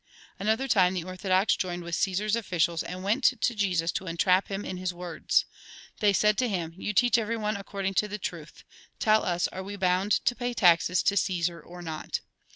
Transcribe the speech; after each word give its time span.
Another 0.39 0.67
time, 0.67 0.95
the 0.95 1.03
orthodox 1.03 1.55
joined 1.55 1.83
with 1.83 1.93
Csesar's 1.95 2.35
officials, 2.35 2.81
and 2.81 3.03
went 3.03 3.39
to 3.39 3.53
Jesus, 3.53 3.91
to 3.91 4.07
entrap 4.07 4.47
him 4.47 4.65
in 4.65 4.77
his 4.77 4.91
words. 4.95 5.45
They 5.99 6.11
said 6.11 6.39
to 6.39 6.49
him:" 6.49 6.73
You 6.75 6.91
teach 6.91 7.19
everyone 7.19 7.55
according 7.55 7.93
to 8.01 8.07
the 8.07 8.17
truth. 8.17 8.63
Tell 8.97 9.23
us, 9.23 9.47
are 9.49 9.61
we 9.61 9.75
bound 9.75 10.13
to 10.25 10.35
pay 10.35 10.55
taxes 10.55 11.03
to 11.03 11.13
Csesar 11.13 11.61
or 11.63 11.83
not 11.83 12.21